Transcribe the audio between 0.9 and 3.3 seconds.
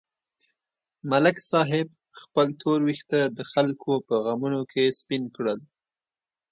ملک صاحب خپل تور وېښته